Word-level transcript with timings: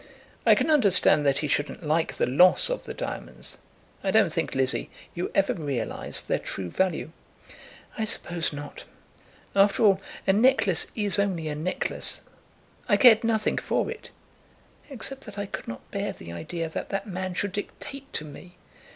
"I 0.47 0.55
can 0.55 0.71
understand 0.71 1.27
that 1.27 1.37
he 1.45 1.47
shouldn't 1.47 1.85
like 1.85 2.15
the 2.15 2.25
loss 2.25 2.71
of 2.71 2.85
the 2.85 2.93
diamonds. 2.95 3.59
I 4.03 4.09
don't 4.09 4.33
think, 4.33 4.55
Lizzie, 4.55 4.89
you 5.13 5.29
ever 5.35 5.53
realised 5.53 6.27
their 6.27 6.39
true 6.39 6.71
value." 6.71 7.11
"I 7.99 8.05
suppose 8.05 8.51
not. 8.51 8.85
After 9.55 9.83
all, 9.83 10.01
a 10.25 10.33
necklace 10.33 10.87
is 10.95 11.19
only 11.19 11.47
a 11.49 11.55
necklace. 11.55 12.21
I 12.89 12.97
cared 12.97 13.23
nothing 13.23 13.59
for 13.59 13.91
it, 13.91 14.09
except 14.89 15.25
that 15.27 15.37
I 15.37 15.45
could 15.45 15.67
not 15.67 15.81
bear 15.91 16.13
the 16.13 16.31
idea 16.31 16.67
that 16.69 16.89
that 16.89 17.05
man 17.07 17.35
should 17.35 17.51
dictate 17.51 18.11
to 18.13 18.25
me. 18.25 18.57